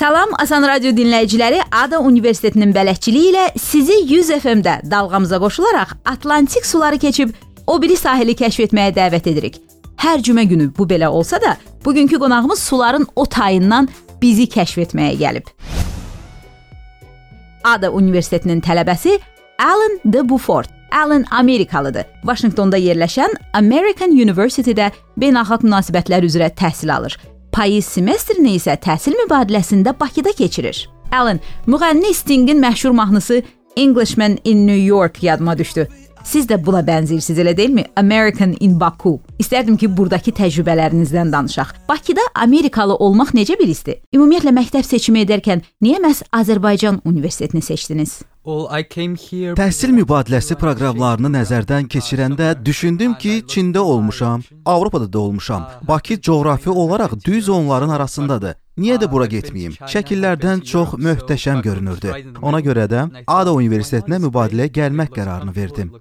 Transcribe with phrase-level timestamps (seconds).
[0.00, 6.98] Salam Asan Radio dinləyiciləri, Ada Universitetinin bələdçiliyi ilə sizi 100 FM-də dalğamıza qoşularaq Atlantik suları
[6.98, 7.34] keçib
[7.66, 9.58] o biri sahili kəşf etməyə dəvət edirik.
[10.00, 11.52] Hər cümə günü bu belə olsa da,
[11.84, 13.88] bugünkü qonağımız suların o tayından
[14.22, 15.50] bizi kəşf etməyə gəlib.
[17.64, 19.18] Ada Universitetinin tələbəsi
[19.58, 20.70] Alan de Beaufort.
[20.92, 22.08] Alan Amerikalıdır.
[22.24, 24.88] Vaşinqtonda yerləşən American University-də
[25.20, 27.18] beynəlxalq münasibətlər üzrə təhsil alır.
[27.52, 30.84] Payız semestrini isə təhsil mübadiləsində Bakıda keçirir.
[31.12, 33.42] Alan, müğənni Stingin məşhur mahnısı
[33.76, 35.88] Englishman in New York yadıma düşdü.
[36.24, 37.84] Siz də buna bənzəyirsiniz, elə deyilmi?
[37.96, 39.20] American in Baku.
[39.40, 41.72] İstərdim ki, burdakı təcrübələrinizdən danışaq.
[41.88, 44.02] Bakıda Amerikalı olmaq necə bir hissdir?
[44.14, 48.20] Ümumiyyətlə məktəb seçimi edərkən niyə məhz Azərbaycan Universitetini seçdiniz?
[48.44, 55.66] Təhsil mübadiləsi proqramlarını nəzərdən keçirəndə düşündüm ki, Çində olmuşam, Avropada da olmuşam.
[55.88, 58.54] Bakı coğrafi olaraq düz onların arasındadır.
[58.80, 59.74] Niyə də bura getməyim?
[59.92, 62.14] Şəkillərdən çox möhtəşəm görünürdü.
[62.40, 65.92] Ona görə də Ada Universitetinə mübadiləyə gəlmək qərarını verdim.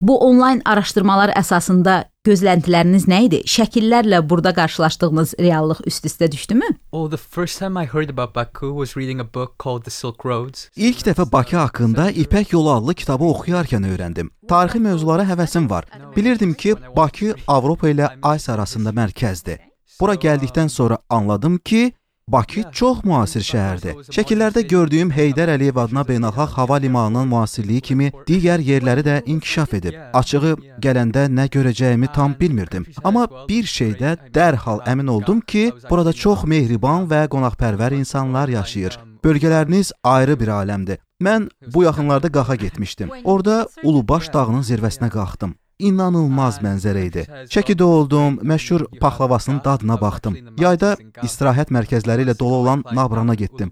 [0.00, 1.94] Bu onlayn araşdırmalar əsasında
[2.26, 3.40] gözləntiləriniz nə idi?
[3.50, 6.68] Şəkillərlə burada qarşılaşdığınız reallıq üst-üstə düşdümü?
[6.92, 10.26] Oh, the first time I heard about Baku was reading a book called The Silk
[10.26, 10.68] Roads.
[10.76, 14.30] İlk dəfə Bakı haqqında İpək Yolu adlı kitabı oxuyarkən öyrəndim.
[14.48, 15.90] Tarixi mövzulara həvəsim var.
[16.16, 19.67] Bilirdim ki, Bakı Avropa ilə Asiya arasında mərkəzdir.
[20.00, 21.92] Bura gəldikdən sonra anladım ki,
[22.28, 24.02] Bakı çox müasir şəhərdir.
[24.12, 29.96] Şəkillərdə gördüyüm Heydər Əliyev adına beynəlxalq hava limanının müasirliyi kimi digər yerləri də inkişaf edib.
[30.12, 30.50] Açığı
[30.84, 32.84] gələndə nə görəcəyimi tam bilmirdim.
[33.02, 38.98] Amma bir şeydə dərhal əmin oldum ki, burada çox mehriban və qonaqpərvər insanlar yaşayır.
[39.24, 41.00] Bölgələriniz ayrı bir aləmdir.
[41.24, 43.08] Mən bu yaxınlarda qaxa getmişdim.
[43.24, 47.24] Orada Ulubaş dağının zirvəsinə qalxdım inanılmaz mənzərə idi.
[47.54, 50.36] Şəkidə oldum, məşhur paxlavasının dadına baxdım.
[50.58, 53.70] Yayda istirahət mərkəzləri ilə dolu olan Nabrana getdim.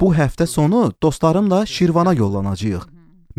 [0.00, 2.86] Bu həftə sonu dostlarımla Şirvana yollanacağıq.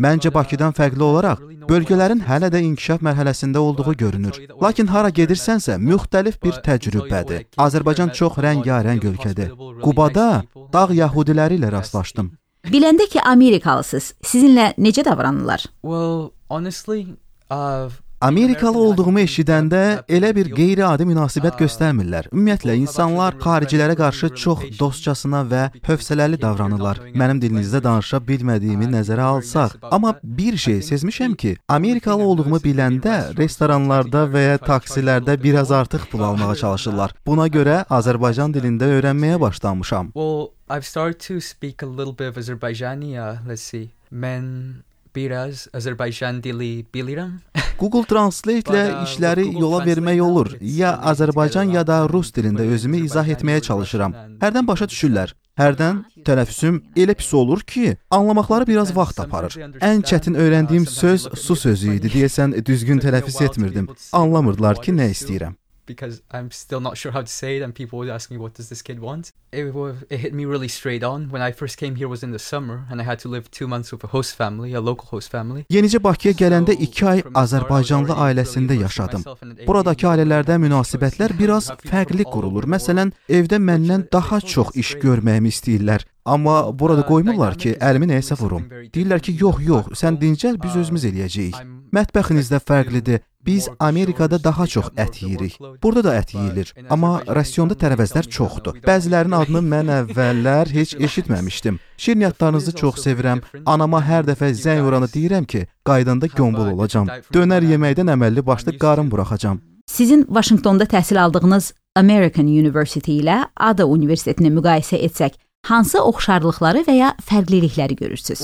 [0.00, 4.38] Məncə Bakıdan fərqli olaraq bölgələrin hələ də inkişaf mərhələsində olduğu görünür.
[4.62, 7.46] Lakin hara gedirsənsə müxtəlif bir təcrübədir.
[7.60, 9.52] Azərbaycan çox rəngarəng ölkədir.
[9.84, 10.42] Qubada
[10.72, 12.32] dağ yəhudiləri ilə rastlaşdım.
[12.72, 15.64] Biləndə ki, Amerikalısınız, sizinlə necə davranırlar?
[15.82, 17.06] Well, honestly,
[17.50, 17.88] uh,
[18.20, 19.78] Amerikalı olduğumu eşidəndə
[20.12, 22.26] elə bir qeyri-adi münasibət göstərmirlər.
[22.34, 27.00] Ümumiyyətlə insanlar xaricilərə qarşı çox dostcasına və hövsələli davranırlar.
[27.16, 34.26] Mənim dilinizdə danışa bilmədiyimi nəzərə alsaq, amma bir şey sezmişəm ki, Amerikalı olduğumu biləndə restoranlarda
[34.34, 37.16] və ya taksilərdə biraz artıq pul almağa çalışırlar.
[37.26, 40.12] Buna görə Azərbaycan dilində öyrənməyə başlamışam.
[40.14, 43.18] well, I've started to speak a little bit of Azerbaijani.
[43.18, 43.90] Uh, let's see.
[44.10, 44.84] Men
[45.16, 47.40] biraz Azerbaycan dili bilirim.
[47.80, 50.50] Google Translate ilə işləri yola vermək olur.
[50.60, 54.16] Ya Azərbaycan ya da rus dilində özümü izah etməyə çalışıram.
[54.42, 55.32] Hərdən başa düşürlər.
[55.60, 59.56] Hərdən tələffüzüm elə pis olur ki, anlamaqları biraz vaxt aparır.
[59.80, 62.12] Ən çətin öyrəndiyim söz su sözü idi.
[62.16, 63.90] Deyəsən düzgün tələffüz etmirdim.
[64.12, 65.56] Anlamırdılar ki, nə istəyirəm.
[65.92, 68.52] Because I'm still not sure how to say it, and people always ask me, "What
[68.58, 71.20] does this kid want?" It, wa- it hit me really straight on.
[71.32, 73.66] When I first came here was in the summer, and I had to live two
[73.72, 75.62] months with a host family, a local host family.
[75.76, 79.24] Yenicə Bakıya gələndə 2 ay Azərbaycanlı ailəsində yaşadım.
[79.66, 82.68] Buradakı ailələrdə münasibətlər biraz fərqli qurulur.
[82.76, 86.06] Məsələn, evdə məndən daha çox iş görməyimi istəyirlər.
[86.30, 88.66] Amma burada qoymurlar ki, əlimi nəyəsə vurum.
[88.94, 91.56] Deyirlər ki, yox, yox, sən dincəl, biz özümüz eləyəcəyik.
[91.96, 93.22] Mətbəxinizdə fərqlidir.
[93.46, 95.54] Biz Amerikada daha çox ət yeyirik.
[95.82, 98.76] Burada da ət yeyilir, amma rasionda tərəvəzlər çoxdur.
[98.84, 101.78] Bəzilərinin adını mən əvvəllər heç eşitməmişdim.
[101.96, 103.40] Şirniyyatlarınızı çox sevirəm.
[103.66, 107.08] Anama hər dəfə zəng vuranda deyirəm ki, qaydanda gömbul olacam.
[107.32, 109.60] Dönər yeməkdən əməlli başlı qarın buraxacam.
[109.86, 115.32] Sizin Vaşinqtonda təhsil aldığınız American University ilə Ada Universitetini müqayisə etsək,
[115.68, 118.40] hansı oxşarlıqları və ya fərqlilikləri görürsüz?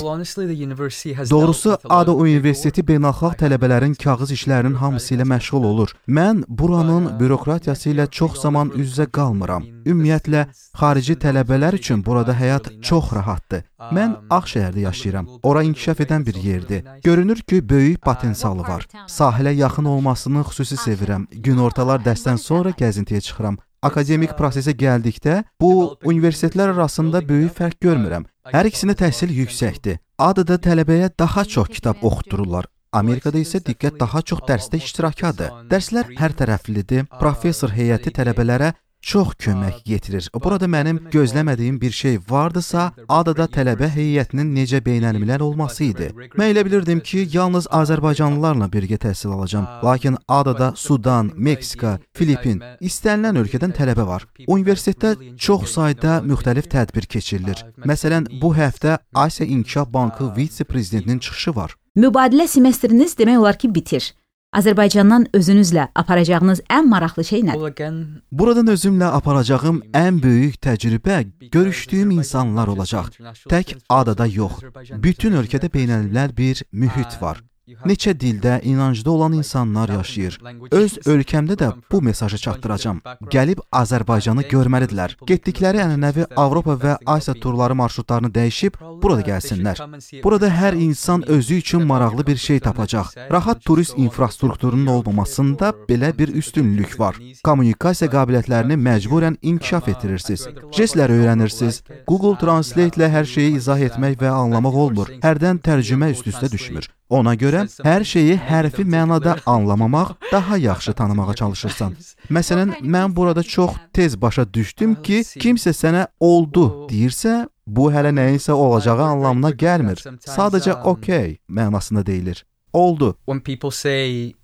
[1.31, 5.95] Doğrusu ADA Universiteti beynəlxalq tələbələrin kağız işlərinin hamısı ilə məşğul olur.
[6.09, 9.65] Mən buranın bürokratiyası ilə çox zaman üz-üzə qalmıram.
[9.87, 10.47] Ümumiyyətlə,
[10.77, 13.65] xarici tələbələr üçün burada həyat çox rahatdır.
[13.97, 15.29] Mən Ağşəhərdə yaşayıram.
[15.43, 16.85] Ora inkişaf edən bir yerdir.
[17.05, 18.87] Görünür ki, böyük potensialı var.
[19.09, 21.27] Sahilə yaxın olmasını xüsusi sevirəm.
[21.31, 23.59] Günortalar dərsdən sonra gəzintiyə çıxıram.
[23.87, 25.73] Akademik prosesə gəldikdə bu
[26.11, 28.25] universitetlər arasında böyük fərq görmürəm.
[28.55, 30.01] Hər ikisində təhsil yüksəkdir.
[30.19, 32.67] ADA-da tələbəyə daha çox kitab oxutdururlar.
[32.97, 35.53] Amerikada isə diqqət daha çox dərsdə iştirakadır.
[35.71, 37.07] Dərslər hər tərəflidir.
[37.21, 38.73] Professor heyəti tələbələrə
[39.07, 40.27] çox kömək yetirir.
[40.45, 46.09] Burada mənim gözləmədiyim bir şey vardısa, adada tələbə heyətinin necə beynəlmiləl olması idi.
[46.35, 49.69] Mən elə bilirdim ki, yalnız Azərbaycanlılarla birgə təhsil alacağam.
[49.87, 54.27] Lakin adada Sudan, Meksika, Filippin, istənilən ölkədən tələbə var.
[54.49, 57.63] Universitetdə çox sayda müxtəlif tədbir keçirilir.
[57.87, 61.79] Məsələn, bu həftə Asiya İnkişaf Bankı vitse-prezidentinin çıxışı var.
[61.97, 64.15] Mübadilə semestriniz demək olar ki, bitir.
[64.57, 67.91] Azərbaycandan özünüzlə aparacağınız ən maraqlı şey nədir?
[68.33, 71.19] Buradan özümlə aparacağım ən böyük təcrübə
[71.53, 73.11] görüşdüyüm insanlar olacaq.
[73.53, 74.63] Tək adada yox,
[75.09, 77.43] bütün ölkədə beynəlmiləl bir mühit var.
[77.67, 80.37] Neçə dildə, inancda olan insanlar yaşayır.
[80.71, 83.01] Öz ölkəmdə də bu mesajı çatdıracağam.
[83.35, 85.17] Gəlib Azərbaycanı görməlidirlər.
[85.27, 89.83] Getdikləri ənənəvi Avropa və Asiya turları marşrutlarını dəyişib burada gəlsinlər.
[90.23, 93.11] Burada hər insan özü üçün maraqlı bir şey tapacaq.
[93.33, 97.19] Rahat turist infrastrukturunun olmamasında belə bir üstünlük var.
[97.43, 100.47] Kommunikasiya qabiliyyətlərini məcburən inkişaf etdirirsiniz.
[100.71, 101.83] Jestlər öyrənirsiniz.
[102.07, 105.11] Google Translate ilə hər şeyi izah etmək və anlamaq olmur.
[105.27, 106.87] Hərdən tərcümə üst-üstə düşmür.
[107.09, 111.95] Ona görə hər şeyi hərfi mənada anlamamaq, daha yaxşı tanımağa çalışırsan.
[112.31, 118.53] Məsələn, mən burada çox tez başa düşdüm ki, kimsə sənə oldu deyirsə, bu hələ nəyinsə
[118.53, 120.03] olacağı anlamına gəlmir.
[120.27, 122.45] Sadəcə okey mənasında deyilir.
[122.73, 123.17] Oldu.
[123.27, 124.35] when people say,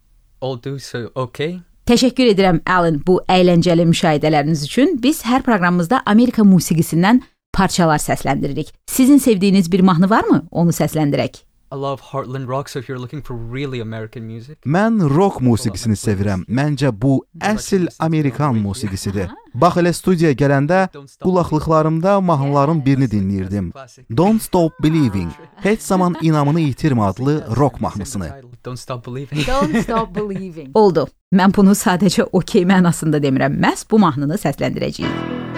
[0.42, 1.60] "I'll do so," okay.
[1.86, 5.02] Təşəkkür edirəm Alan bu əyləncəli müşahidələriniz üçün.
[5.02, 7.20] Biz hər proqramımızda Amerika musiqisindən
[7.52, 8.72] parçalar səsləndiririk.
[8.86, 10.46] Sizin sevdiyiniz bir mahnı varmı?
[10.50, 11.42] Onu səsləndirək.
[11.72, 12.68] I love Heartland rock.
[12.68, 16.44] So if you're looking for really American music, Mən rock musiqisini sevirəm.
[16.44, 19.32] Məncə bu əsl Amerikan musiqisidir.
[19.54, 20.82] Bax elə studiyaya gələndə
[21.24, 23.72] qulaqlıqlarımda mahnıların birini dinləyirdim.
[24.16, 25.32] Don't Stop Believing.
[25.64, 28.30] Heç zaman inamını itirmə adlı rock mahnısını.
[28.64, 29.46] Don't stop believing.
[29.46, 30.70] Don't stop believing.
[30.74, 31.08] Oldu.
[31.32, 33.56] Mən bunu sadəcə okey mənasında demirəm.
[33.64, 35.51] Məhz bu mahnını səsləndirəcəyik.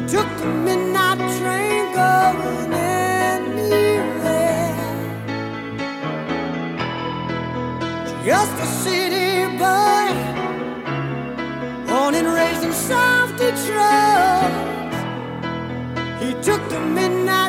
[0.00, 3.52] She took the midnight train going anywhere.
[8.24, 10.08] Just a city boy,
[11.86, 14.54] born and raised in South Detroit.
[16.22, 17.39] He took the midnight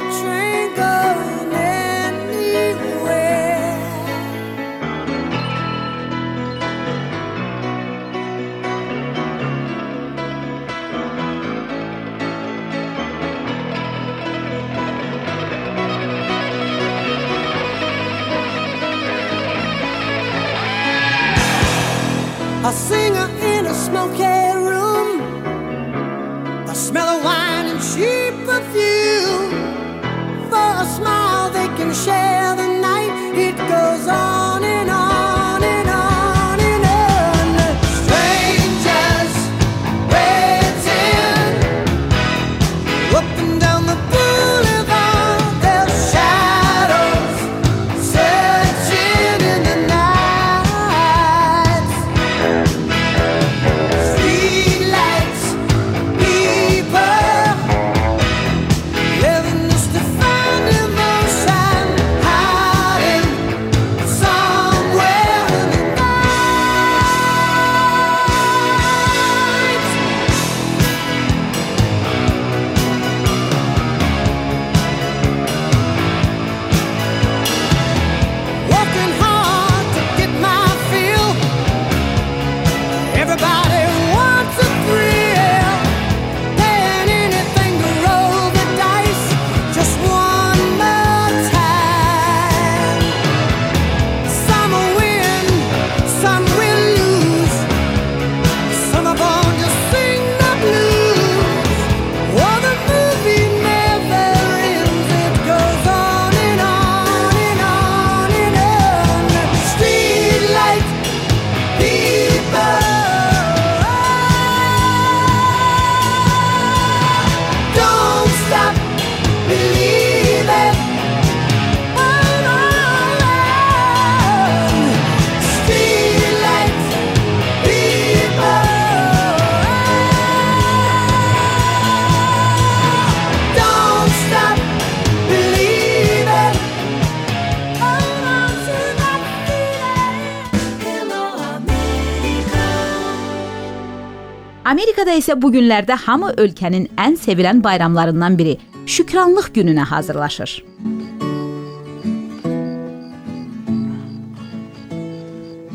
[144.72, 148.54] Amerikada isə bu günlərdə hamı ölkənin ən sevilən bayramlarından biri
[148.88, 150.64] Şükranlıq gününə hazırlaşır.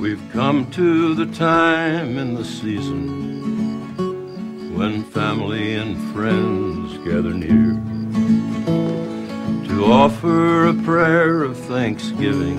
[0.01, 3.03] We've come to the time in the season
[4.79, 7.77] when family and friends gather near
[9.69, 12.59] to offer a prayer of thanksgiving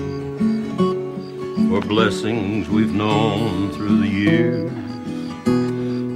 [1.68, 4.77] for blessings we've known through the years.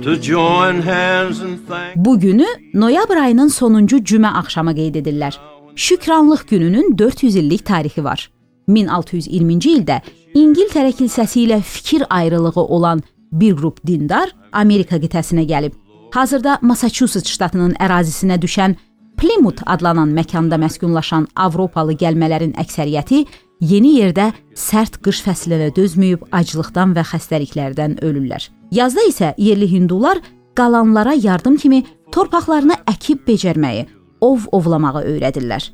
[0.03, 5.35] To join hands and thank Bu günü noyabr ayının sonuncu cümə axşamı qeyd edirlər.
[5.77, 8.31] Şükranlıq gününün 400 illik tarixi var.
[8.69, 10.01] 1620-ci ildə
[10.35, 15.73] İngiltərə kilsəsi ilə fikir ayrılığı olan bir qrup dindar Amerika qitəsinə gəlib.
[16.15, 18.75] Hazırda Massachusetts ştatının ərazisinə düşən
[19.17, 23.23] Plymouth adlanan məkanda məskunlaşan Avropalı gəlmələrin əksəriyyəti
[23.61, 28.51] yeni yerdə sərt qış fəslinə dözməyib aclıqdan və xəstəliklərdən ölürlər.
[28.73, 30.17] Yazda isə yerli hindular
[30.57, 33.85] qalanlara yardım kimi torpaqlarını əkib becərməyi,
[34.25, 35.67] ov ovlamağı öyrədirlər.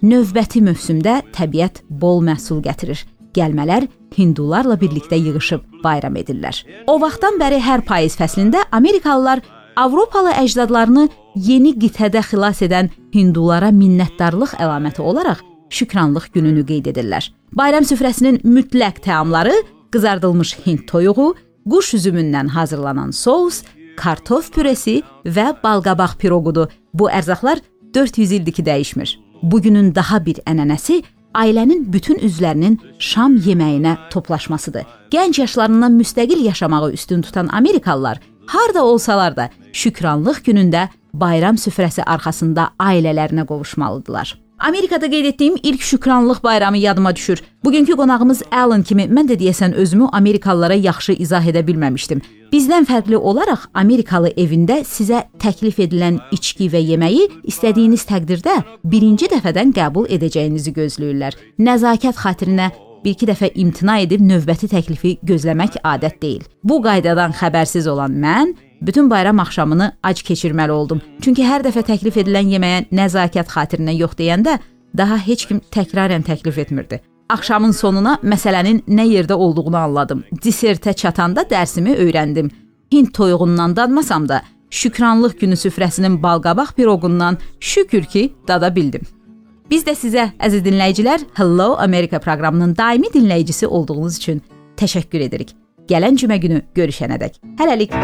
[0.00, 3.02] Növbəti mövsümdə təbiət bol məhsul gətirir.
[3.36, 3.84] Gəlmələr
[4.16, 6.62] hindularla birlikdə yığılıb bayram edirlər.
[6.88, 9.44] O vaxtdan bəri hər payız fəslində Amerikalılar
[9.76, 17.28] Avropalı əcdadlarını yeni qitədə xilas edən hindulara minnətdarlıq əlaməti olaraq şükranlıq gününü qeyd edirlər.
[17.52, 19.52] Bayram süfrəsinin mütləq təamları
[19.92, 21.34] qızardılmış hind toyuğu,
[21.70, 23.62] quş üzümündən hazırlanan sous,
[23.96, 26.68] kartof püresi və balqabaq piroqudur.
[26.94, 27.60] Bu ərzaqlar
[27.94, 29.18] 400 ildir ki dəyişmir.
[29.42, 31.02] Bu günün daha bir ənənəsi
[31.34, 34.86] ailənin bütün üzvlərinin şam yeməyinə toplaşmasıdır.
[35.10, 42.70] Gənc yaşlarından müstəqil yaşamağı üstün tutan Amerikalılar harda olsalar da şükranlıq günündə bayram süfrəsi arxasında
[42.80, 44.45] ailələrinə qovuşmalıdılar.
[44.58, 47.42] Amerikada qeyd etdiyim ilk şükranlıq bayramı yadıma düşür.
[47.64, 52.22] Bugünkü qonağımız Alan kimi mən də deyəsən özümü Amerikalılara yaxşı izah edə bilməmişdim.
[52.52, 59.74] Bizdən fərqli olaraq Amerikalı evində sizə təklif edilən içki və yeməyi istədiyiniz təqdirdə birinci dəfədən
[59.76, 61.36] qəbul edəcəyinizi gözləyirlər.
[61.58, 62.70] Nəzakət xatirinə
[63.04, 66.46] bir-iki dəfə imtina edib növbəti təklifi gözləmək adət deyil.
[66.64, 71.00] Bu qaydadan xəbərsiz olan mən bütün bayram axşamını ac keçirməli oldum.
[71.20, 74.58] Çünki hər dəfə təklif edilən yeməyə nəzakət xatirinə yox deyəndə
[74.96, 77.00] daha heç kim təkrarən təklif etmirdi.
[77.28, 80.24] Axşamın sonuna məsələnin nə yerdə olduğunu anladım.
[80.42, 82.50] Disertə çatanda dərsimi öyrəndim.
[82.92, 89.00] Hind toyuğundan dadmasam da Şükranlıq günü süfrəsinin balqabaq piroqundan şükür ki, dada bildim.
[89.70, 94.42] Biz də sizə əziz dinləyicilər Hello America proqramının daimi dinləyicisi olduğunuz üçün
[94.76, 95.54] təşəkkür edirik.
[95.88, 97.40] Gələn cümə günü görüşənədək.
[97.58, 97.94] Hələlik.